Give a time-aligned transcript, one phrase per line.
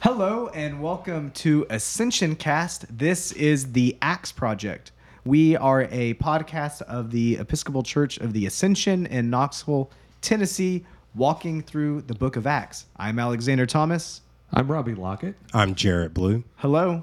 [0.00, 2.86] Hello and welcome to Ascension Cast.
[2.96, 4.92] This is the Acts Project.
[5.24, 9.90] We are a podcast of the Episcopal Church of the Ascension in Knoxville,
[10.20, 12.86] Tennessee, walking through the book of Acts.
[12.96, 14.20] I'm Alexander Thomas.
[14.52, 15.34] I'm Robbie Lockett.
[15.52, 16.44] I'm Jarrett Blue.
[16.56, 17.02] Hello.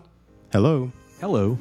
[0.53, 0.91] Hello.
[1.19, 1.57] Hello.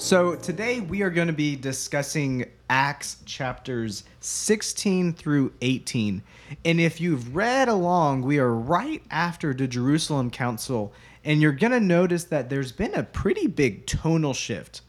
[0.00, 6.22] So today we are going to be discussing Acts chapters 16 through 18.
[6.64, 11.72] And if you've read along, we are right after the Jerusalem Council, and you're going
[11.72, 14.80] to notice that there's been a pretty big tonal shift.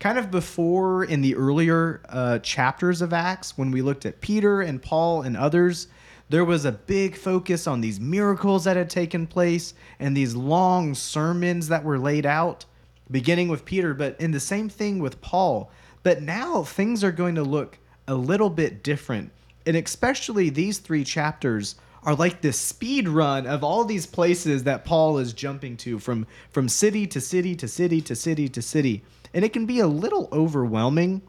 [0.00, 4.60] Kind of before in the earlier uh, chapters of Acts, when we looked at Peter
[4.60, 5.86] and Paul and others,
[6.30, 10.96] there was a big focus on these miracles that had taken place and these long
[10.96, 12.64] sermons that were laid out
[13.10, 15.70] beginning with Peter, but in the same thing with Paul.
[16.02, 19.30] But now things are going to look a little bit different.
[19.66, 24.84] And especially these three chapters are like this speed run of all these places that
[24.84, 29.04] Paul is jumping to from from city to city to city to city to city.
[29.34, 31.22] And it can be a little overwhelming.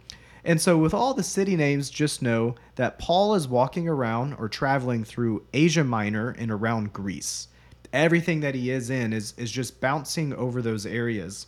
[0.46, 4.48] And so with all the city names, just know that Paul is walking around or
[4.48, 7.50] traveling through Asia Minor and around Greece.
[7.92, 11.48] Everything that he is in is is just bouncing over those areas.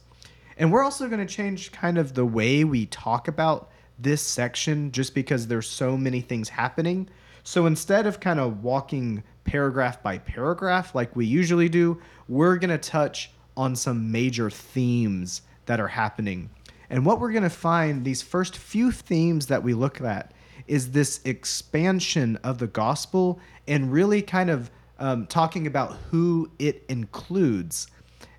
[0.62, 4.92] And we're also going to change kind of the way we talk about this section
[4.92, 7.10] just because there's so many things happening.
[7.42, 12.70] So instead of kind of walking paragraph by paragraph like we usually do, we're going
[12.70, 16.52] to touch on some major themes that are happening.
[16.92, 20.32] And what we're going to find, these first few themes that we look at,
[20.68, 26.84] is this expansion of the gospel and really kind of um, talking about who it
[26.88, 27.88] includes.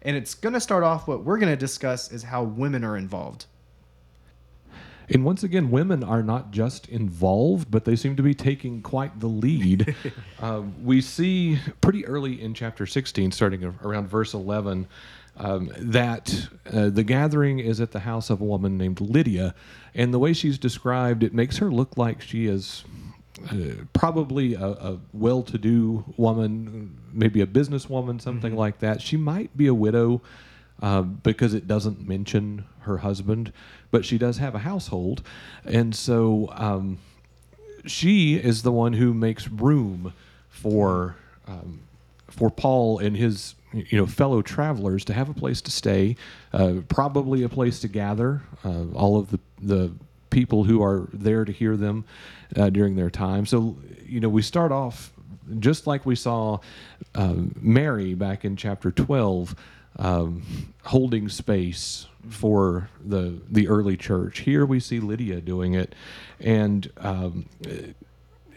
[0.02, 2.96] And it's going to start off what we're going to discuss is how women are
[2.96, 3.46] involved.
[5.08, 9.20] And once again, women are not just involved, but they seem to be taking quite
[9.20, 9.94] the lead.
[10.40, 14.88] uh, we see pretty early in chapter 16, starting around verse 11,
[15.36, 19.54] um, that uh, the gathering is at the house of a woman named Lydia.
[19.94, 22.84] And the way she's described, it makes her look like she is
[23.50, 28.58] uh, probably a, a, well-to-do woman, maybe a businesswoman, something mm-hmm.
[28.58, 29.00] like that.
[29.00, 30.22] She might be a widow
[30.80, 33.52] uh, because it doesn't mention her husband,
[33.90, 35.22] but she does have a household,
[35.64, 36.98] and so um,
[37.86, 40.12] she is the one who makes room
[40.48, 41.16] for
[41.46, 41.80] um,
[42.28, 46.16] for Paul and his you know fellow travelers to have a place to stay,
[46.52, 48.42] uh, probably a place to gather.
[48.64, 49.92] Uh, all of the the
[50.32, 52.04] people who are there to hear them
[52.56, 53.46] uh, during their time.
[53.46, 55.12] So, you know, we start off
[55.58, 56.58] just like we saw
[57.14, 59.54] um, Mary back in chapter 12
[59.98, 60.42] um,
[60.84, 64.40] holding space for the the early church.
[64.40, 65.94] Here we see Lydia doing it,
[66.40, 67.46] and um,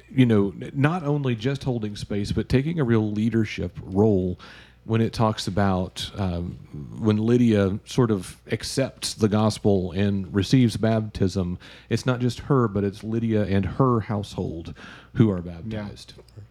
[0.09, 4.39] you know, not only just holding space, but taking a real leadership role
[4.85, 6.57] when it talks about um,
[6.99, 11.57] when Lydia sort of accepts the gospel and receives baptism,
[11.89, 14.75] it's not just her, but it's Lydia and her household
[15.15, 16.13] who are baptized.
[16.15, 16.43] Yeah.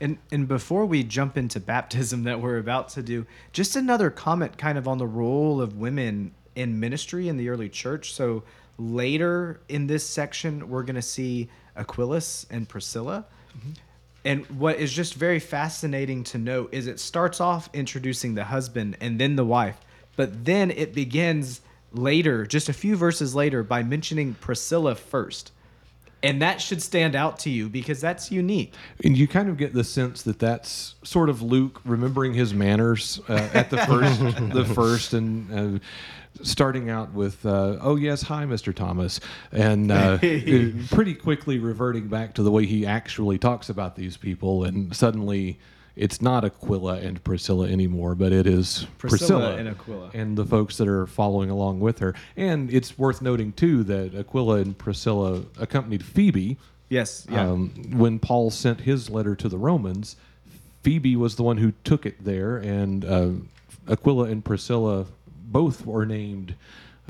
[0.00, 4.58] And and before we jump into baptism that we're about to do, just another comment
[4.58, 8.12] kind of on the role of women in ministry in the early church.
[8.12, 8.44] So
[8.76, 13.24] later in this section, we're going to see Aquila and Priscilla.
[13.56, 13.72] Mm-hmm
[14.24, 18.96] and what is just very fascinating to note is it starts off introducing the husband
[19.00, 19.78] and then the wife,
[20.16, 21.60] but then it begins
[21.92, 25.52] later, just a few verses later, by mentioning Priscilla first.
[26.20, 28.74] And that should stand out to you because that's unique.
[29.04, 33.20] And you kind of get the sense that that's sort of Luke remembering his manners
[33.28, 34.20] uh, at the first,
[34.52, 35.78] the first, and uh,
[36.42, 38.74] starting out with, uh, "Oh yes, hi, Mr.
[38.74, 39.20] Thomas,"
[39.52, 40.18] and uh,
[40.90, 45.58] pretty quickly reverting back to the way he actually talks about these people, and suddenly
[45.98, 50.44] it's not Aquila and Priscilla anymore, but it is Priscilla, Priscilla, and Aquila and the
[50.44, 52.14] folks that are following along with her.
[52.36, 56.56] And it's worth noting too that Aquila and Priscilla accompanied Phoebe.
[56.88, 57.26] Yes.
[57.28, 57.50] Yeah.
[57.50, 60.16] Um, when Paul sent his letter to the Romans,
[60.82, 63.30] Phoebe was the one who took it there, and uh,
[63.88, 65.06] Aquila and Priscilla
[65.52, 66.54] both were named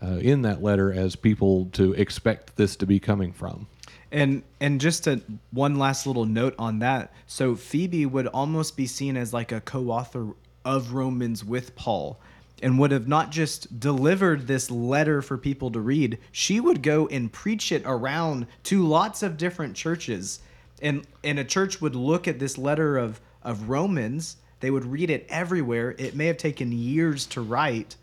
[0.02, 3.66] uh, in that letter as people to expect this to be coming from.
[4.10, 5.20] And and just a,
[5.50, 7.12] one last little note on that.
[7.26, 10.28] So Phoebe would almost be seen as like a co-author
[10.64, 12.18] of Romans with Paul
[12.62, 17.06] and would have not just delivered this letter for people to read, she would go
[17.08, 20.40] and preach it around to lots of different churches.
[20.80, 25.10] And and a church would look at this letter of of Romans, they would read
[25.10, 25.94] it everywhere.
[25.98, 27.96] It may have taken years to write,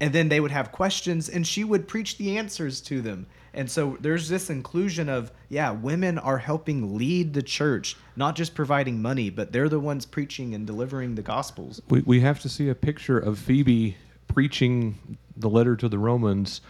[0.00, 3.26] and then they would have questions and she would preach the answers to them
[3.58, 8.54] And so there's this inclusion of, yeah, women are helping lead the church, not just
[8.54, 11.80] providing money, but they're the ones preaching and delivering the gospels.
[11.88, 13.96] We, we have to see a picture of Phoebe
[14.26, 16.60] preaching the letter to the Romans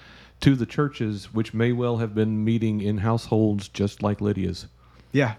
[0.40, 4.66] to the churches, which may well have been meeting in households just like Lydia's.
[5.10, 5.34] Yeah.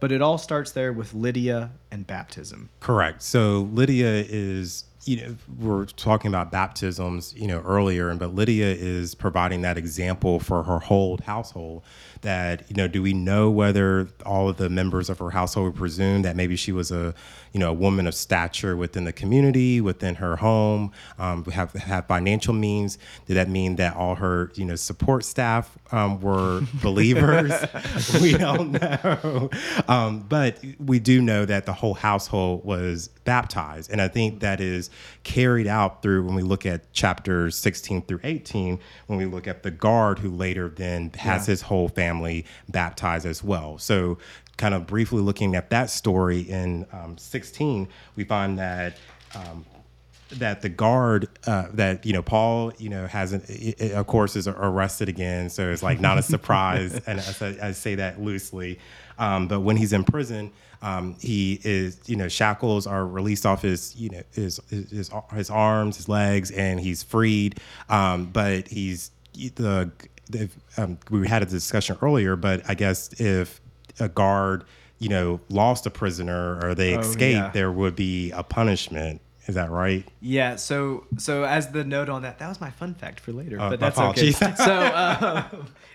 [0.00, 2.70] But it all starts there with Lydia and baptism.
[2.80, 3.22] Correct.
[3.22, 8.66] So Lydia is, you know, we're talking about baptisms, you know, earlier, and but Lydia
[8.66, 11.82] is providing that example for her whole household.
[12.22, 15.76] That you know, do we know whether all of the members of her household would
[15.76, 17.14] presume that maybe she was a,
[17.52, 22.06] you know, a woman of stature within the community, within her home, um, have have
[22.06, 22.96] financial means?
[23.26, 27.52] Did that mean that all her, you know, support staff um, were believers?
[28.22, 29.50] we don't know,
[29.86, 34.62] um, but we do know that the whole household was baptized, and I think that
[34.62, 34.88] is
[35.22, 38.78] carried out through when we look at chapters 16 through 18.
[39.06, 41.52] When we look at the guard who later then has Yeah.
[41.52, 43.78] his whole family baptized as well.
[43.78, 44.18] So,
[44.56, 48.96] kind of briefly looking at that story in um, 16, we find that.
[49.34, 49.64] Um,
[50.32, 53.48] that the guard uh, that you know Paul you know hasn't
[53.92, 57.72] of course is arrested again so it's like not a surprise and I say, I
[57.72, 58.78] say that loosely.
[59.18, 60.50] Um, but when he's in prison
[60.82, 65.10] um, he is you know shackles are released off his you know his his, his,
[65.32, 67.60] his arms his legs and he's freed.
[67.88, 69.90] Um, but he's the,
[70.30, 73.60] the um, we had a discussion earlier but I guess if
[74.00, 74.64] a guard
[74.98, 77.50] you know lost a prisoner or they Oh, escaped yeah.
[77.52, 82.22] there would be a punishment is that right Yeah, so so as the note on
[82.22, 84.30] that, that was my fun fact for later, Oh, but that's okay.
[84.32, 85.44] so uh,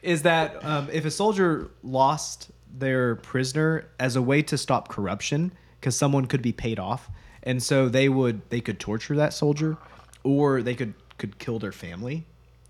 [0.02, 5.52] is that um, if a soldier lost their prisoner as a way to stop corruption,
[5.80, 7.10] because someone could be paid off,
[7.44, 9.78] and so they would they could torture that soldier,
[10.24, 12.26] or they could could kill their family,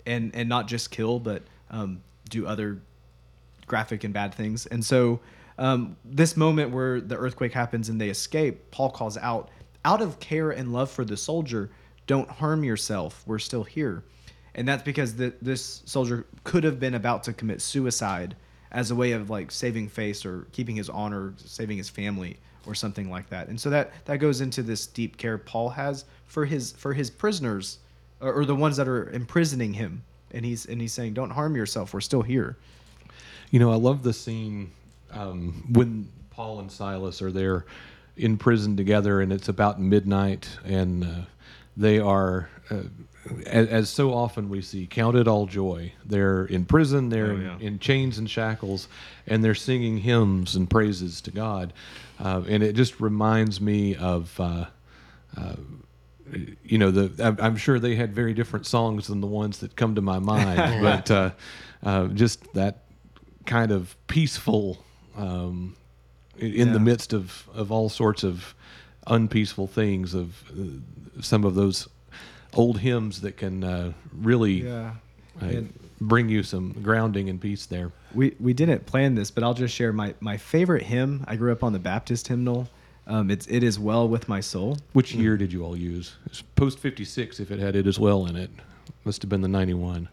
[0.06, 2.82] and and not just kill, but um, do other
[3.68, 4.66] graphic and bad things.
[4.66, 5.20] And so,
[5.58, 9.50] um, this moment where the earthquake happens and they escape, Paul calls out,
[9.90, 11.72] out of care and love for the soldier,
[12.06, 13.24] don't harm yourself.
[13.26, 14.04] We're still here.
[14.54, 18.36] And that's because the, this soldier could have been about to commit suicide
[18.72, 22.38] as a way of like saving face or keeping his honor, saving his family
[22.68, 23.48] or something like that.
[23.48, 27.10] And so that that goes into this deep care Paul has for his for his
[27.10, 27.80] prisoners
[28.22, 30.04] or, or the ones that are imprisoning him.
[30.32, 31.96] And he's and he's saying, "Don't harm yourself.
[31.96, 32.58] We're still here."
[33.50, 34.72] You know, I love the scene
[35.10, 37.66] um, when Paul and Silas are there
[38.20, 41.08] in prison together, and it's about midnight, and uh,
[41.78, 42.84] they are, uh,
[43.46, 45.94] as, as so often we see, counted all joy.
[46.06, 47.58] They're in prison, they're Oh, in, yeah.
[47.60, 48.88] in chains and shackles,
[49.28, 51.74] and they're singing hymns and praises to God.
[52.20, 54.40] Uh, and it just reminds me of.
[54.40, 54.66] Uh,
[56.64, 59.76] you know, the I'm, I'm sure they had very different songs than the ones that
[59.76, 61.32] come to my mind, but uh,
[61.82, 62.84] uh, just that
[63.48, 64.78] kind of peaceful
[65.18, 65.76] um,
[66.42, 68.54] in the midst of, of all sorts of
[69.08, 71.88] unpeaceful things of uh, some of those
[72.54, 74.94] old hymns that can uh, really Yeah.
[75.42, 75.62] uh,
[76.02, 77.92] bring you some grounding and peace there.
[78.14, 81.24] We we didn't plan this, but I'll just share my my favorite hymn.
[81.28, 82.68] I grew up on the Baptist hymnal.
[83.08, 84.78] Um, it's it is well with my soul.
[84.94, 86.16] Which year did you all use?
[86.26, 88.52] It's post 56 if it had it as well in it.
[89.06, 90.10] Must have been the 91.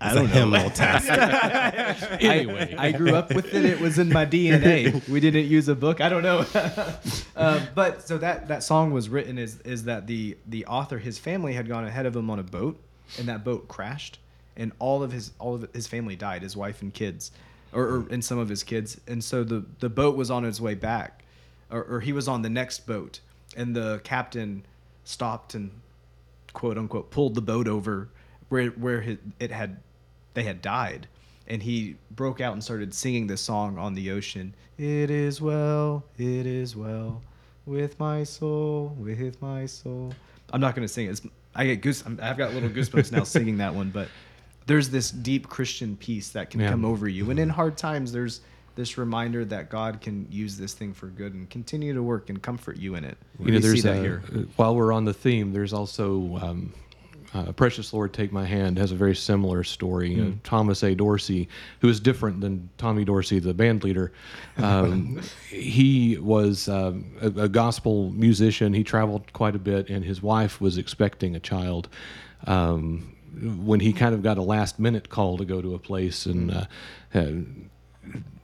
[0.00, 1.08] I don't hymnal test.
[2.20, 2.74] Anyway.
[2.76, 3.64] I, I grew up with it.
[3.64, 5.06] It was in my DNA.
[5.08, 6.00] We didn't use a book.
[6.00, 6.44] I don't know.
[7.36, 11.18] um, but so that that song was written is is that the the author his
[11.18, 12.78] family had gone ahead of him on a boat,
[13.18, 14.18] and that boat crashed,
[14.56, 17.30] and all of his all of his family died, his wife and kids,
[17.72, 20.60] or, or and some of his kids, and so the the boat was on its
[20.60, 21.24] way back,
[21.70, 23.20] or, or he was on the next boat,
[23.56, 24.64] and the captain
[25.04, 25.70] stopped and
[26.52, 28.08] quote unquote pulled the boat over
[28.48, 29.78] where where his, it had
[30.34, 31.06] they had died.
[31.50, 34.54] And he broke out and started singing this song on the ocean.
[34.76, 37.22] It is well it is well
[37.66, 40.12] with my soul with my soul.
[40.52, 41.10] I'm not going to sing it.
[41.10, 44.08] It's- i get goose I'm- i've got little goosebumps now singing that one but
[44.66, 46.70] there's this deep christian peace that can Yeah.
[46.70, 47.30] come over you.
[47.30, 48.42] And in hard times there's
[48.76, 52.40] this reminder that god can use this thing for good and continue to work and
[52.40, 53.16] comfort you in it.
[53.40, 54.22] You know, We see that a, here.
[54.56, 56.74] while we're on the theme, there's also um,
[57.34, 60.14] uh, Precious Lord, Take My Hand has a very similar story.
[60.14, 60.94] You know, Thomas A.
[60.94, 61.48] Dorsey,
[61.80, 64.12] who is different than Tommy Dorsey, the band leader,
[64.56, 68.72] um, he was um, a, a gospel musician.
[68.72, 71.88] He traveled quite a bit, and his wife was expecting a child.
[72.46, 73.14] Um,
[73.64, 76.50] when he kind of got a last minute call to go to a place and
[76.50, 76.64] uh,
[77.14, 77.26] uh,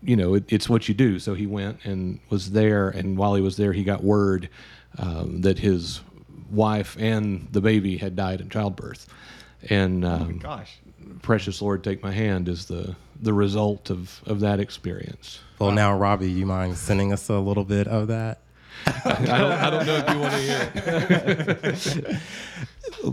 [0.02, 1.18] you know, it, it's what you do.
[1.18, 4.48] So he went and was there, and while he was there, he got word
[4.98, 6.00] um, that his
[6.50, 9.06] wife and the baby had died in childbirth.
[9.70, 10.76] and um, Gosh.
[11.22, 15.40] precious Lord, take my hand is the the result of of that experience.
[15.58, 18.40] Well, now, Robbie, you mind sending us a little bit of that?
[18.86, 21.58] I don't, I don't know if you want to hear.
[21.62, 22.16] It.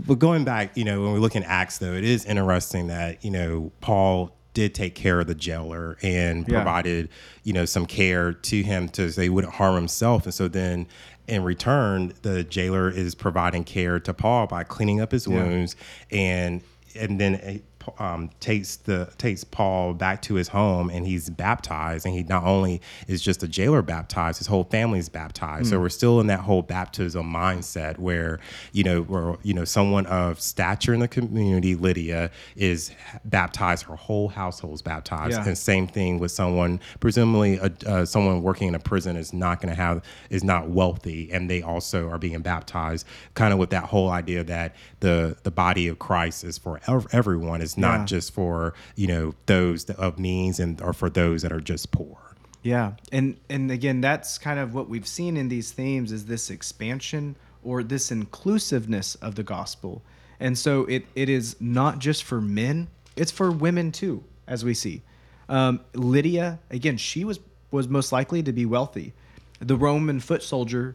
[0.06, 3.24] But going back, you know, when we look in Acts, though, it is interesting that,
[3.24, 6.56] you know, Paul did take care of the jailer and Yeah.
[6.56, 7.08] provided,
[7.42, 10.24] you know, some care to him to so he wouldn't harm himself.
[10.24, 10.86] And so then
[11.32, 15.76] in return, the jailer is providing care to Paul by cleaning up his wounds
[16.10, 16.62] and
[16.94, 17.62] and then
[17.98, 22.44] um, takes the takes Paul back to his home and he's baptized and he not
[22.44, 25.68] only is just a jailer baptized his whole family's baptized.
[25.68, 28.40] So we're still in that whole baptism mindset where
[28.72, 32.92] you know where you know someone of stature in the community Lydia is
[33.24, 35.32] baptized her whole household's baptized.
[35.38, 35.46] Yeah.
[35.46, 39.60] and same thing with someone presumably a, uh, someone working in a prison is not
[39.60, 43.06] going to have is not wealthy and they also are being baptized.
[43.34, 47.06] Kind of with that whole idea that the the body of Christ is for ev-
[47.12, 48.04] everyone is not Yeah.
[48.06, 52.18] just for you know those of means and or for those that are just poor
[52.62, 56.48] Yeah, and and again, that's kind of what we've seen in these themes is this
[56.50, 60.02] expansion or this inclusiveness of the gospel,
[60.38, 64.74] and so it it is not just for men; it's for women too, as we
[64.74, 65.02] see.
[65.48, 67.40] Um, Lydia, again, she was
[67.72, 69.12] was most likely to be wealthy.
[69.58, 70.94] The Roman foot soldier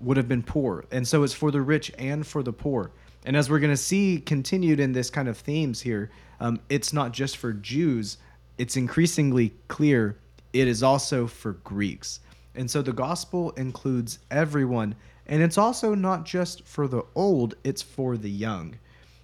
[0.00, 2.90] would have been poor, and so it's for the rich and for the poor.
[3.24, 6.10] And as we're going to see continued in this kind of themes here,
[6.40, 8.18] um, it's not just for Jews.
[8.58, 10.18] It's increasingly clear
[10.52, 12.20] it is also for Greeks.
[12.54, 14.94] And so the gospel includes everyone.
[15.26, 18.78] And it's also not just for the old, it's for the young.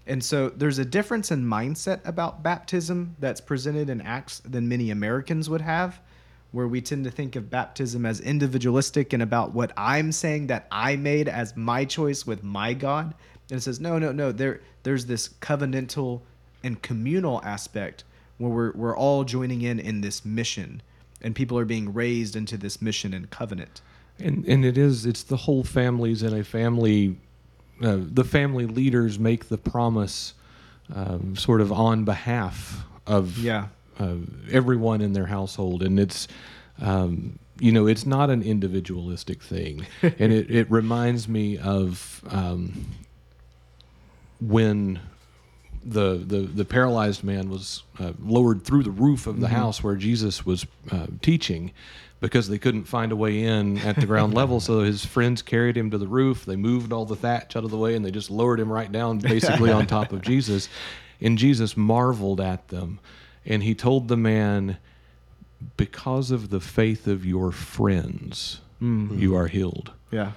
[0.07, 4.91] And so there's a difference in mindset about baptism that's presented in Acts than many
[4.91, 6.01] Americans would have,
[6.53, 10.67] where we tend to think of baptism as individualistic and about what I'm saying that
[10.71, 13.15] I made as my choice with my God.
[13.51, 16.21] And it says, no, no, no, there there's this covenantal
[16.63, 18.05] and communal aspect
[18.39, 20.83] where we're, we're all joining in in this mission
[21.23, 23.81] and people are being raised into this mission and covenant.
[24.19, 27.17] And and it is it's the whole families in a family.
[27.83, 30.35] Uh, the family leaders make the promise,
[30.95, 33.67] um, sort of on behalf of Yeah.
[33.99, 34.17] uh,
[34.53, 36.29] everyone in their household, and it's.
[36.81, 42.85] Um, you know, it's not an individualistic thing, and it, it reminds me of um,
[44.49, 45.01] when
[45.85, 49.97] the, the the paralyzed man was uh, lowered through the roof of the house where
[49.97, 51.73] Jesus was uh, teaching
[52.21, 54.59] because they couldn't find a way in at the ground level.
[54.61, 56.47] So his friends carried him to the roof.
[56.47, 58.91] They moved all the thatch out of the way and they just lowered him right
[58.91, 60.71] down basically on top of Jesus.
[61.21, 62.99] And Jesus marveled at them.
[63.45, 64.79] And he told the man
[65.77, 68.61] because of the faith of your friends
[69.19, 69.93] you are healed.
[70.11, 70.33] Yeah.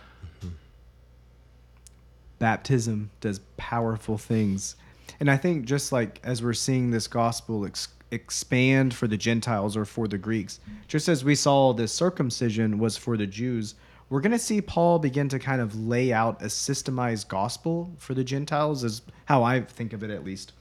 [2.40, 4.76] Baptism does powerful things.
[5.20, 9.76] And I think just like as we're seeing this gospel ex- expand for the Gentiles
[9.76, 13.76] or for the Greeks, just as we saw the circumcision was for the Jews,
[14.10, 18.14] we're going to see Paul begin to kind of lay out a systemized gospel for
[18.14, 20.54] the Gentiles, is how I think of it at least.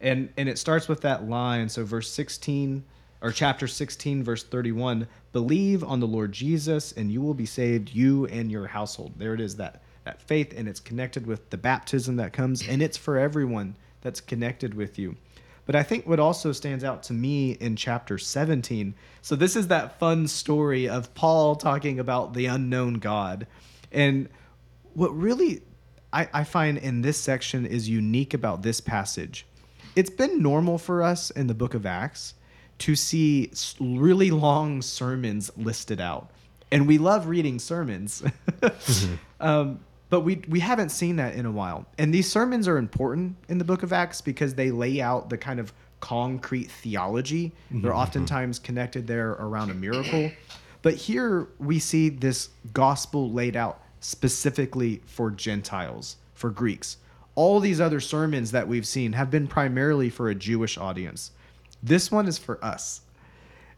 [0.00, 1.68] And and it starts with that line.
[1.68, 2.84] So verse 16
[3.22, 7.94] or chapter 16 verse 31, believe on the Lord Jesus and you will be saved
[7.94, 9.12] you and your household.
[9.16, 12.82] There it is that that faith and it's connected with the baptism that comes and
[12.82, 15.16] it's for everyone that's connected with you.
[15.64, 19.68] But I think what also stands out to me in chapter 17, so this is
[19.68, 23.46] that fun story of Paul talking about the unknown God.
[23.92, 24.28] And
[24.94, 25.62] what really
[26.12, 29.46] I, I find in this section is unique about this passage.
[29.94, 32.34] It's been normal for us in the book of Acts
[32.78, 36.30] to see really long sermons listed out.
[36.70, 38.22] And we love reading sermons.
[39.40, 39.80] um,
[40.12, 41.86] but we, we haven't seen that in a while.
[41.96, 45.38] And these sermons are important in the book of Acts because they lay out the
[45.38, 47.50] kind of concrete theology.
[47.70, 47.80] Mm-hmm.
[47.80, 50.30] They're oftentimes connected there around a miracle.
[50.82, 56.98] But here we see this gospel laid out specifically for Gentiles, for Greeks.
[57.34, 61.30] All these other sermons that we've seen have been primarily for a Jewish audience.
[61.82, 63.00] This one is for us.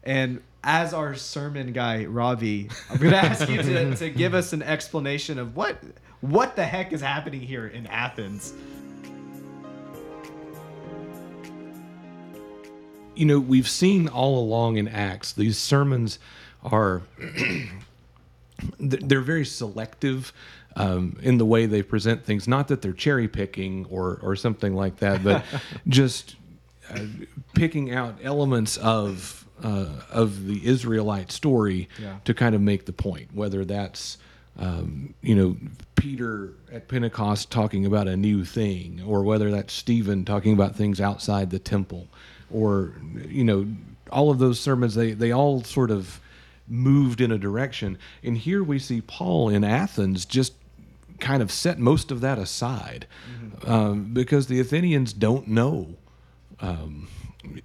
[0.03, 4.51] And as our sermon guy, Robbie, I'm going to ask you to, to give us
[4.51, 5.77] an explanation of what
[6.21, 8.53] what the heck is happening here in Athens.
[13.15, 16.19] you know, we've seen all along in Acts, these sermons
[16.63, 17.01] are
[18.79, 20.33] they're very selective
[20.75, 22.47] um, in the way they present things.
[22.47, 25.45] Not that they're cherry picking or or something like that, but
[25.87, 26.35] just
[26.89, 26.99] uh,
[27.53, 32.17] picking out elements of uh, of the Israelite story Yeah.
[32.25, 33.33] to kind of make the point.
[33.33, 34.17] Whether that's
[34.57, 35.57] um, you know,
[35.95, 41.01] Peter at Pentecost talking about a new thing, or whether that's Stephen talking about things
[41.01, 42.07] outside the temple,
[42.51, 42.93] or
[43.27, 43.67] you know,
[44.11, 46.19] all of those sermons they they all sort of
[46.67, 47.97] moved in a direction.
[48.23, 50.53] And here we see Paul in Athens just
[51.19, 53.07] kind of set most of that aside
[53.65, 55.95] um, because the Athenians don't know.
[56.59, 57.07] Um,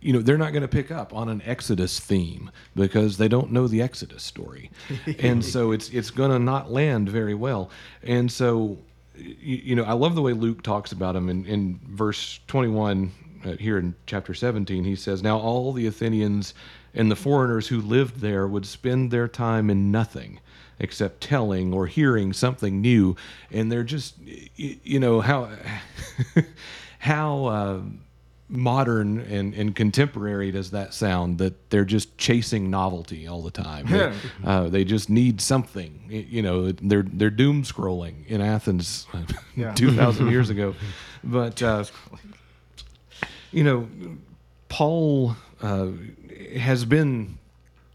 [0.00, 3.52] you know, they're not going to pick up on an Exodus theme because they don't
[3.52, 4.70] know the Exodus story,
[5.18, 7.70] and so it's it's going to not land very well.
[8.02, 8.78] And so,
[9.14, 12.68] you, you know, I love the way Luke talks about him in, in verse twenty
[12.68, 13.12] one
[13.44, 14.84] uh, here in chapter seventeen.
[14.84, 16.54] He says, "Now all the Athenians
[16.94, 20.40] and the foreigners who lived there would spend their time in nothing."
[20.82, 23.14] except telling or hearing something new
[23.50, 24.14] and they're just
[24.56, 25.50] you know how
[27.00, 27.80] how uh,
[28.50, 33.86] modern and, and contemporary does that sound that they're just chasing novelty all the time.
[33.86, 34.12] They,
[34.44, 39.06] uh, they just need something you know they're they're doom scrolling in athens
[39.56, 39.72] Yeah.
[39.74, 40.74] 2000 years ago.
[41.22, 41.84] But uh,
[43.52, 43.88] you know
[44.68, 45.88] paul uh,
[46.56, 47.38] has been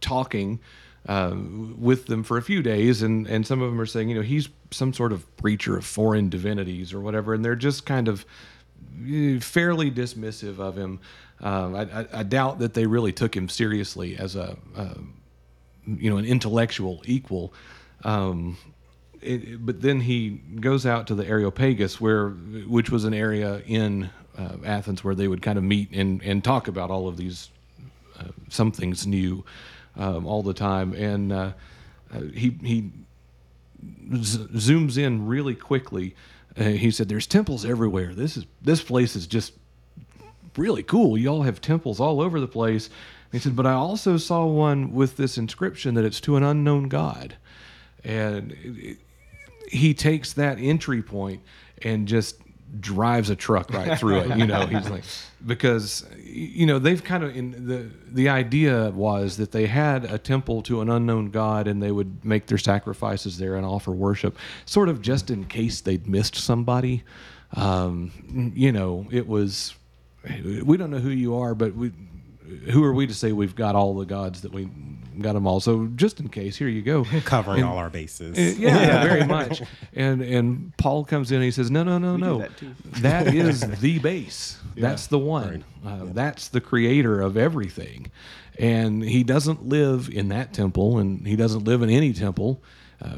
[0.02, 0.60] talking
[1.08, 1.36] uh,
[1.78, 4.22] with them for a few days, and, and some of them are saying, you know,
[4.24, 8.26] he's some sort of preacher of foreign divinities or whatever, and they're just kind of
[9.40, 11.00] fairly dismissive of him.
[11.42, 14.58] Um, I, I, doubt that they really took him seriously as a,
[15.86, 17.54] you know, an intellectual equal.
[18.04, 18.58] Um,
[19.22, 24.10] it, but then he goes out to the Areopagus, where which was an area in
[24.38, 27.50] uh, Athens where they would kind of meet and, and talk about all of these
[28.20, 29.44] uh, something's new
[29.98, 31.52] um, all the time, and uh,
[32.14, 32.92] uh, he he
[34.16, 36.16] z- zooms in really quickly.
[36.58, 38.14] Uh, he said, "There's temples everywhere.
[38.14, 39.54] This is this place is just
[40.58, 41.18] really cool.
[41.18, 42.90] You all have temples all over the place."
[43.32, 46.88] He said, "But I also saw one with this inscription that it's to an unknown
[46.88, 47.36] god,"
[48.04, 48.98] and it, it,
[49.68, 51.42] he takes that entry point
[51.82, 52.38] and just
[52.80, 54.38] drives a truck right through it.
[54.38, 55.04] You know, he's like
[55.46, 60.18] because you know they've kind of in the the idea was that they had a
[60.18, 64.38] temple to an unknown god and they would make their sacrifices there and offer worship,
[64.66, 67.04] sort of just in case they'd missed somebody.
[67.54, 69.76] Um, you know, it was
[70.64, 71.92] we don't know who you are, but we
[72.72, 74.70] who are we to say we've got all the gods that we
[75.22, 75.60] got them all?
[75.60, 77.06] So just in case, here you go.
[77.26, 78.38] covering all our bases.
[78.38, 79.62] Uh, yeah, very much.
[79.94, 82.38] And and Paul comes in and he says, no, no, no, do no.
[82.40, 84.60] that too." that is the base.
[84.76, 85.64] That's the one.
[85.86, 88.12] Uh, That's the creator of everything.
[88.58, 92.62] And he doesn't live in that temple, and he doesn't live in any temple.
[93.02, 93.18] Uh,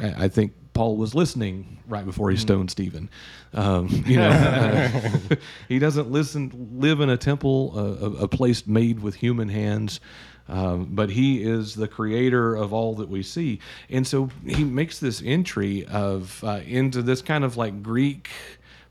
[0.00, 3.08] I I think Paul was listening right before he stoned Stephen.
[3.54, 5.36] Um, you know, uh,
[5.68, 10.00] he doesn't listen live in a temple, uh, a, a place made with human hands.
[10.48, 13.58] Um, but he is the creator of all that we see,
[13.90, 18.30] and so he makes this entry of uh, into this kind of like Greek,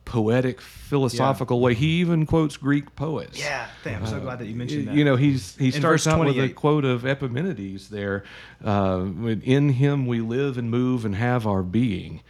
[0.04, 1.74] poetic, philosophical way.
[1.74, 3.40] He even quotes Greek poets.
[3.40, 4.96] Yeah, damn, I'm so glad that you mentioned that.
[4.96, 8.24] You know, he's he In starts out with a quote of Epimenides there.
[8.64, 9.06] Uh,
[9.44, 12.22] in him we live and move and have our being.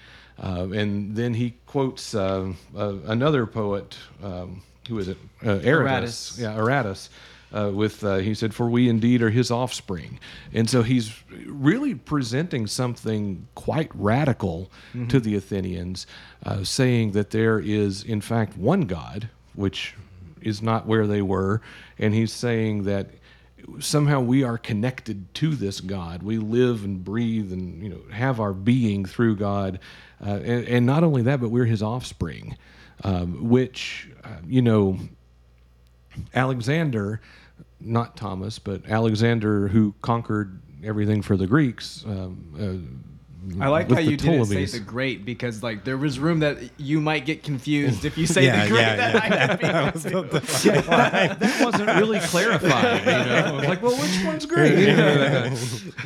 [0.42, 3.98] Uh, and then he quotes uh, uh, another poet.
[4.22, 5.18] Um, who is it?
[5.42, 5.60] Uh.
[5.60, 6.38] Aratus.
[6.38, 7.10] Yeah, Aratus.
[7.56, 10.20] Uh, with uh, he said, "For we indeed are his offspring,"
[10.54, 11.14] and so he's
[11.46, 14.70] really presenting something quite radical
[15.08, 16.06] to the Athenians,
[16.46, 19.96] uh, saying that there is in fact one God, which
[20.42, 21.62] is not where they were,
[21.98, 23.10] and he's saying that
[23.80, 26.24] somehow we are connected to this God.
[26.24, 29.80] We live and breathe and you know have our being through God,
[30.26, 32.58] uh, and, and not only that, but we're His offspring,
[33.04, 35.00] um, which uh, you know
[36.34, 37.22] Alexander,
[37.80, 42.04] not Thomas, but Alexander, who conquered everything for the Greeks.
[42.08, 43.00] Um,
[43.60, 46.40] uh, I like how the you didn't say the great because like there was room
[46.40, 48.82] that you might get confused if you say Yeah, the great.
[48.82, 49.44] yeah, that yeah.
[49.44, 50.32] I could be That was confused.
[50.64, 53.02] the- that, that wasn't really clarified.
[53.02, 54.80] You know, I was like, well, which one's great?
[54.80, 55.56] You know,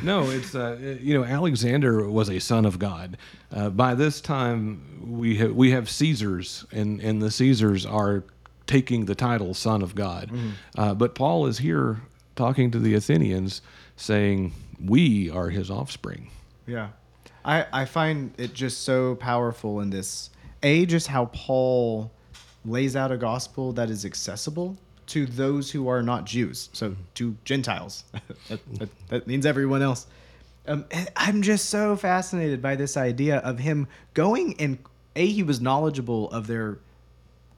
[0.02, 3.16] no, it's uh, you know, Alexander was a son of God.
[3.50, 8.24] Uh, by this time, we have we have Caesars, and and the Caesars are
[8.70, 10.30] taking the title son of God.
[10.78, 12.02] Uh, but Paul is here
[12.36, 13.62] talking to the Athenians,
[13.96, 14.52] saying
[14.82, 16.30] we are his offspring.
[16.68, 16.90] Yeah.
[17.44, 20.30] I, I find it just so powerful in this.
[20.62, 22.12] A, just how Paul
[22.64, 26.68] lays out a gospel that is accessible to those who are not Jews.
[26.72, 28.04] So to Gentiles.
[28.48, 30.06] that, that, that means everyone else.
[30.68, 30.84] Um,
[31.16, 34.78] I'm just so fascinated by this idea of him going and
[35.16, 36.78] A, he was knowledgeable of their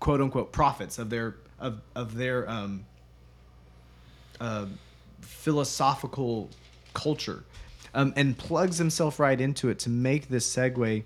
[0.03, 2.85] quote unquote prophets, of their of, of their um,
[4.41, 4.67] uh,
[5.21, 6.51] philosophical
[6.93, 7.45] culture.
[7.95, 11.05] um, and plugs himself right into it to make this segue.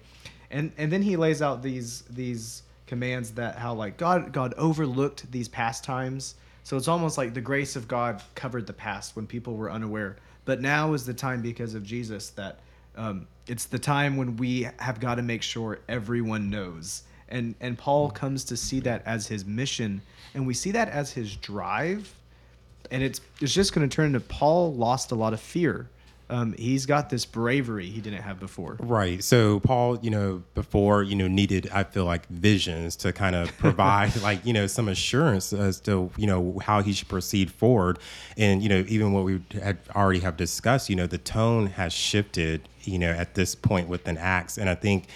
[0.50, 5.30] And and then he lays out these these commands that how like God God overlooked
[5.32, 6.36] these past times.
[6.62, 10.16] So it's almost like the grace of God covered the past when people were unaware.
[10.44, 12.60] But now is the time because of Jesus that
[12.96, 17.02] um, it's the time when we have got to make sure everyone knows.
[17.28, 20.02] And and Paul comes to see that as his mission,
[20.34, 22.14] and we see that as his drive.
[22.90, 25.88] And it's it's just going to turn into Paul lost a lot of fear.
[26.28, 28.76] Um, he's got this bravery he didn't have before.
[28.80, 29.22] Right.
[29.22, 33.56] So Paul, you know, before, you know, needed I feel like visions to kind of
[33.58, 38.00] provide like, you know, some assurance as to, you know, how he should proceed forward.
[38.36, 41.92] And, you know, even what we had already have discussed, you know, the tone has
[41.92, 44.58] shifted, you know, at this point within Acts.
[44.58, 45.06] And I think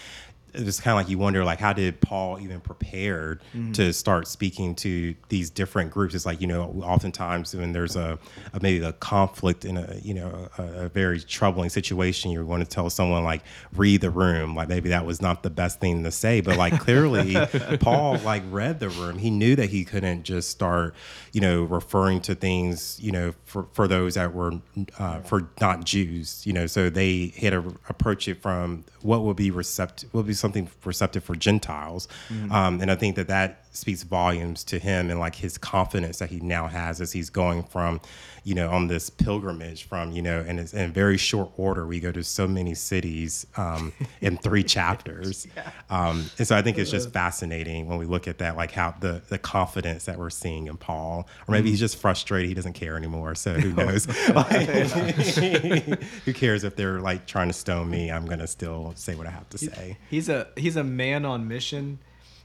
[0.55, 3.73] it's kind of like you wonder like how did paul even prepare mm-hmm.
[3.73, 6.15] to start speaking to these different groups?
[6.15, 8.19] It's like you know oftentimes when there's a,
[8.53, 12.61] a maybe a conflict in a you know a, a, very troubling situation you're going
[12.61, 13.43] to tell someone like
[13.75, 14.55] read the room.
[14.55, 17.37] Like maybe that was not the best thing to say but like clearly
[17.81, 19.19] paul like read the room.
[19.19, 20.95] He knew that he couldn't just start
[21.33, 24.53] you know referring to things you know for, for those that were
[24.99, 29.37] uh, for not jews you know so they had to approach it from what would
[29.37, 32.09] be receptive would be something receptive for Gentiles.
[32.29, 32.53] Mm-hmm.
[32.53, 36.31] Um, and I think that that speaks volumes to him and like his confidence that
[36.31, 38.01] he now has as he's going from,
[38.43, 41.87] you know, on this pilgrimage from, you know, and it's in very short order.
[41.87, 45.47] We go to so many cities um, in three chapters.
[45.57, 45.71] yeah.
[45.89, 48.95] um, and so I think it's just fascinating when we look at that, like how
[49.01, 51.71] the, the confidence that we're seeing in Paul, or maybe mm-hmm.
[51.71, 52.49] he's just frustrated.
[52.49, 53.35] He doesn't care anymore.
[53.35, 54.07] So who knows?
[56.25, 58.11] who cares if they're like trying to stone me?
[58.11, 59.97] I'm going to still say what I have to say.
[60.11, 62.01] He's a, he's a man on mission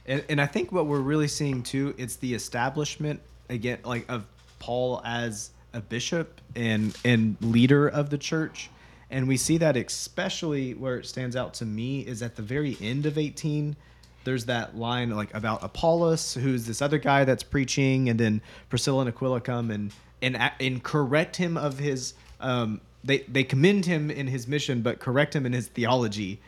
[0.05, 4.25] and, and I think what we're really seeing too, it's the establishment again, like of
[4.59, 8.69] Paul as a bishop and and leader of the church,
[9.09, 12.77] and we see that especially where it stands out to me is at the very
[12.81, 13.75] end of 18
[14.25, 19.01] there's that line like about Apollos, who's this other guy that's preaching, and then Priscilla
[19.01, 22.15] and Aquila come and and and correct him of his.
[22.41, 26.41] Um, they they commend him in his mission, but correct him in his theology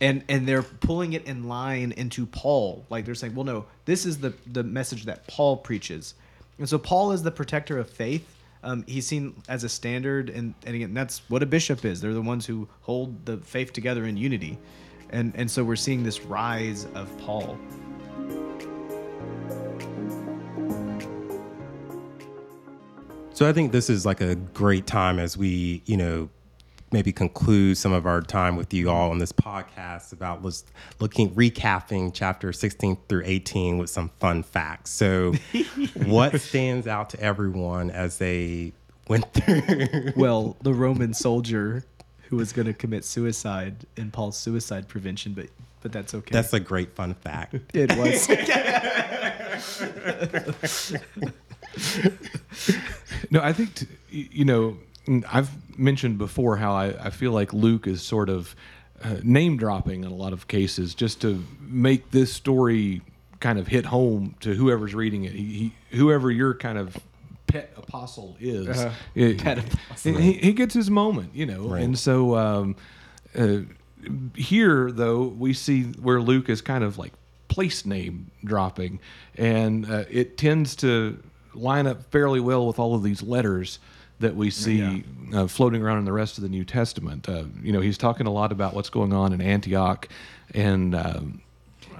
[0.00, 2.84] and and they're pulling it in line into Paul.
[2.90, 6.14] Like they're saying, well, no, this is the the message that Paul preaches,
[6.58, 8.34] and so Paul is the protector of faith.
[8.62, 12.00] Um, he's seen as a standard, and and again, that's what a bishop is.
[12.00, 14.58] They're the ones who hold the faith together in unity,
[15.10, 17.58] and and so we're seeing this rise of Paul.
[23.38, 26.28] So I think this is like a great time as we, you know,
[26.92, 30.64] maybe conclude some of our time with you all on this podcast about was
[31.00, 34.90] looking recapping chapter 16 through 18 with some fun facts.
[34.90, 35.34] So,
[36.06, 38.72] what stands out to everyone as they
[39.06, 40.12] went through?
[40.16, 41.84] well, the Roman soldier
[42.28, 45.46] who was going to commit suicide in Paul's suicide prevention, but
[45.80, 46.32] but that's okay.
[46.32, 47.54] That's a great fun fact.
[47.72, 48.28] It was.
[53.30, 54.76] no, I think t- you know
[55.30, 58.54] I've mentioned before how I, I feel like Luke is sort of
[59.02, 63.02] uh, name dropping in a lot of cases just to make this story
[63.40, 65.32] kind of hit home to whoever's reading it.
[65.32, 66.96] He, he whoever your kind of
[67.46, 70.14] pet apostle is, uh, it, pet apostle.
[70.16, 71.68] He, he, gets his moment, you know.
[71.68, 71.82] Right.
[71.82, 72.76] And so um,
[73.36, 73.58] uh,
[74.34, 77.12] here, though, we see where Luke is kind of like
[77.48, 79.00] place name dropping,
[79.36, 81.22] and uh, it tends to
[81.54, 83.78] line up fairly well with all of these letters
[84.20, 85.40] that we see yeah.
[85.40, 87.28] uh, floating around in the rest of the New Testament.
[87.28, 90.08] Uh, you know, he's talking a lot about what's going on in Antioch
[90.54, 90.94] and.
[90.94, 91.42] Um,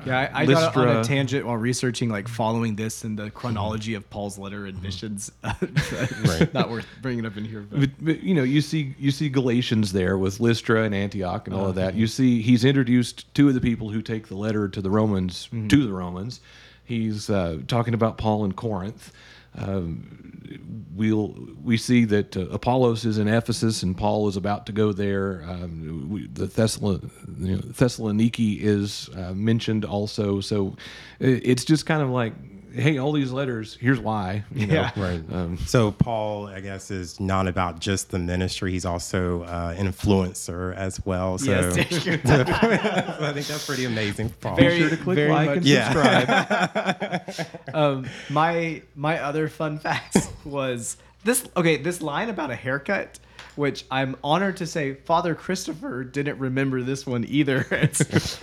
[0.07, 3.95] yeah, I, I got on a tangent while researching, like following this and the chronology
[3.95, 5.31] of Paul's letter admissions.
[5.43, 6.55] right.
[6.55, 7.81] Not worth bringing up in here, but.
[7.81, 8.23] But, but.
[8.23, 11.69] you know, you see you see Galatians there with Lystra and Antioch and all uh,
[11.71, 11.95] of that.
[11.95, 15.49] You see, he's introduced two of the people who take the letter to the Romans
[15.53, 15.69] mm-hmm.
[15.69, 16.41] to the Romans.
[16.85, 19.13] He's uh, talking about Paul in Corinth.
[19.59, 24.73] Um, we'll we see that uh, Apollos is in Ephesus and Paul is about to
[24.73, 25.45] go there.
[25.47, 30.77] Um, we, the Thessalon, you know, Thessaloniki is uh, mentioned also, so
[31.21, 32.33] it's just kind of like
[32.73, 34.45] hey, all these letters, here's why.
[34.53, 34.75] You know?
[34.75, 35.23] Yeah, right.
[35.39, 40.75] Um, so Paul, I guess, is not about just the ministry; he's also uh, influencer
[40.75, 41.39] as well.
[41.39, 44.31] So yes, I think that's pretty amazing.
[44.41, 44.57] Paul.
[44.57, 45.57] Very, Be sure to click like much.
[45.59, 47.25] and yeah.
[47.27, 47.75] subscribe.
[47.75, 51.47] um, my my other fun fact was this.
[51.57, 53.19] Okay, this line about a haircut
[53.55, 57.67] which I'm honored to say Father Christopher didn't remember this one either.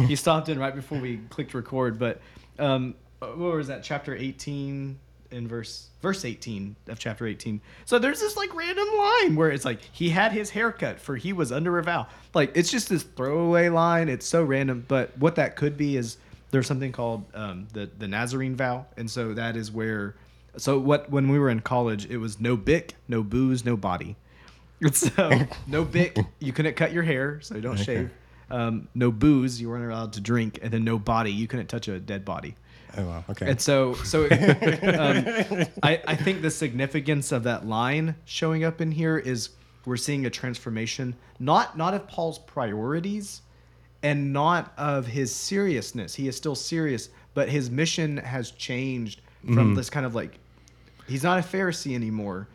[0.07, 2.19] he stopped in right before we clicked record, but
[2.59, 4.99] um, what was that chapter 18
[5.31, 7.59] in verse verse 18 of chapter 18.
[7.85, 11.33] So there's this like random line where it's like he had his haircut for he
[11.33, 12.07] was under a vow.
[12.33, 14.09] Like it's just this throwaway line.
[14.09, 16.17] It's so random, but what that could be is
[16.51, 20.15] there's something called um, the the Nazarene vow, and so that is where.
[20.57, 24.15] So what when we were in college, it was no bick, no booze, no body.
[24.91, 25.31] So
[25.67, 28.11] no bick, you couldn't cut your hair, so you don't shave.
[28.49, 31.87] Um, no booze, you weren't allowed to drink, and then no body, you couldn't touch
[31.87, 32.55] a dead body.
[32.97, 33.23] Oh, wow.
[33.29, 33.49] Okay.
[33.49, 38.91] And so, so um, I, I think the significance of that line showing up in
[38.91, 39.49] here is
[39.85, 43.41] we're seeing a transformation, not not of Paul's priorities,
[44.01, 46.15] and not of his seriousness.
[46.15, 49.21] He is still serious, but his mission has changed
[49.53, 50.39] from this kind of like
[51.07, 52.47] he's not a Pharisee anymore.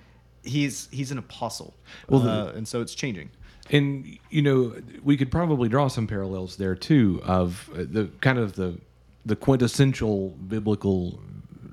[0.43, 1.75] He's he's an apostle.
[2.09, 3.31] Well, uh, and so it's changing.
[3.71, 8.39] And you know, we could probably draw some parallels there too of uh, the kind
[8.39, 8.79] of the
[9.25, 11.21] the quintessential biblical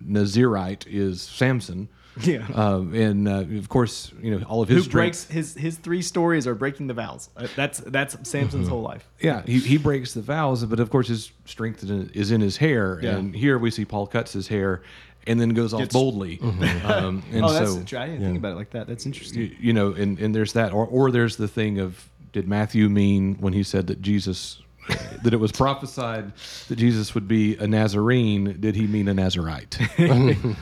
[0.06, 1.90] Nazirite is Samson.
[2.24, 2.48] Yeah.
[2.56, 6.02] Um, and uh, of course, you know all of his Who breaks his his three
[6.02, 7.30] stories are breaking the vows.
[7.38, 9.08] Uh, That's that's Samson's whole life.
[9.20, 13.00] Yeah, he, he breaks the vows, but of course his strength is in, his hair.
[13.04, 13.18] Yeah.
[13.18, 14.82] And here we see Paul cuts his hair
[15.28, 16.40] and then goes off Gets- boldly.
[16.84, 18.00] Um, and oh, that's so true.
[18.00, 18.88] I didn't think about it like that.
[18.88, 19.40] That's interesting.
[19.42, 22.90] you, you know, and, and there's that, or or there's the thing of did Matthew
[22.90, 24.60] mean when he said that Jesus
[25.24, 26.32] that it was prophesied
[26.68, 28.58] that Jesus would be a Nazarene?
[28.60, 29.78] Did he mean a Nazarite?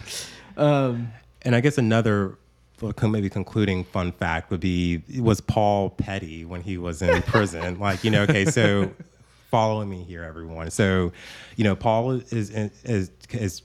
[0.57, 1.09] Um,
[1.41, 2.37] And I guess another
[3.01, 7.79] maybe concluding fun fact would be was Paul petty when he was in prison?
[7.79, 8.91] like you know, okay, so
[9.51, 10.71] follow me here, everyone.
[10.71, 11.11] So,
[11.57, 13.61] you know, Paul is is is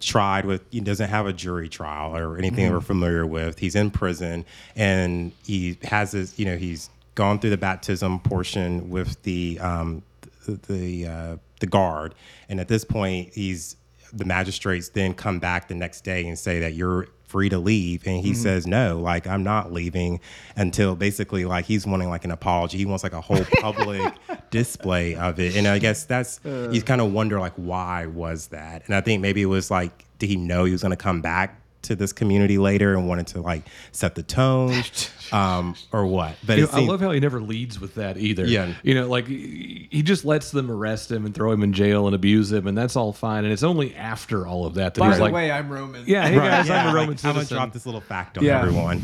[0.00, 3.58] tried with he doesn't have a jury trial or anything that we're familiar with.
[3.58, 4.44] He's in prison
[4.76, 10.02] and he has this, you know, he's gone through the baptism portion with the um,
[10.46, 12.14] the the, uh, the guard,
[12.48, 13.76] and at this point, he's
[14.12, 18.04] the magistrates then come back the next day and say that you're free to leave.
[18.06, 20.18] And he says no like i'm not leaving
[20.56, 22.76] until basically like he's wanting like an apology.
[22.76, 24.12] He wants like a whole public
[24.50, 25.56] display of it.
[25.56, 28.82] And i guess that's you kind of wonder like why was that?
[28.86, 31.22] And i think maybe it was like did he know he was going to come
[31.22, 33.62] back to this community later and wanted to like
[33.92, 34.74] set the tone
[35.32, 38.16] um or what but You it know, I love how he never leads with that
[38.18, 38.44] either.
[38.46, 38.74] Yeah.
[38.82, 42.06] You know, like he he just lets them arrest him and throw him in jail
[42.06, 43.44] and abuse him, and that's all fine.
[43.44, 46.04] And it's only after all of that that by he's the like, way, I'm Roman.
[46.06, 48.38] "Yeah, hey Right, guys, yeah, I'm a like, Roman i'm gonna drop this little fact
[48.38, 48.60] on Yeah.
[48.60, 49.02] everyone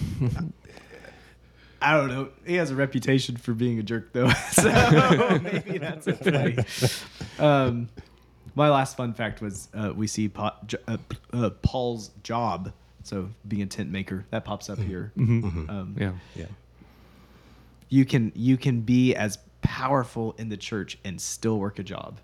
[1.81, 2.29] I don't know.
[2.47, 4.31] He has a reputation for being a jerk, though.
[4.51, 6.57] so maybe that's at play.
[7.39, 7.89] Um,
[8.57, 10.97] my last fun fact was uh, we see Pa- J- uh,
[11.33, 12.73] uh, Paul's job.
[13.05, 15.12] So being a tent maker that pops up here.
[15.16, 16.12] Um, yeah.
[16.35, 16.47] yeah
[17.88, 22.19] You can you can be as powerful in the church and still work a job.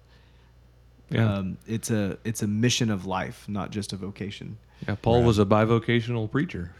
[1.11, 1.35] Yeah.
[1.35, 4.59] Um, it's a it's a mission of life, not just a vocation.
[4.89, 4.97] yeah.
[5.01, 6.73] Paul was a bivocational preacher.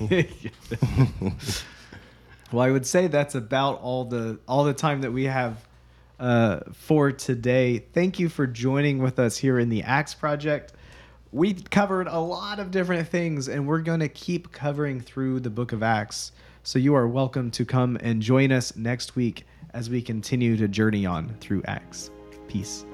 [2.52, 5.56] well, I would say that's about all the all the time that we have
[6.20, 7.78] uh, for today.
[7.78, 10.74] Thank you for joining with us here in the Acts Project.
[11.32, 15.50] We covered a lot of different things, and we're going to keep covering through the
[15.50, 16.32] Book of Acts.
[16.62, 20.68] So you are welcome to come and join us next week as we continue to
[20.68, 22.10] journey on through Acts.
[22.48, 22.84] Peace.